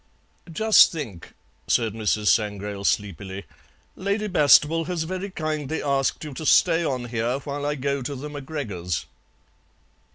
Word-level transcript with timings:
"Just 0.51 0.91
think," 0.91 1.33
said 1.67 1.93
Mrs. 1.93 2.25
Sangrail 2.29 2.83
sleepily; 2.83 3.45
"Lady 3.95 4.25
Bastable 4.27 4.85
has 4.85 5.03
very 5.03 5.29
kindly 5.29 5.83
asked 5.83 6.23
you 6.23 6.33
to 6.33 6.43
stay 6.47 6.83
on 6.83 7.05
here 7.05 7.37
while 7.41 7.67
I 7.67 7.75
go 7.75 8.01
to 8.01 8.15
the 8.15 8.27
MacGregors'." 8.27 9.05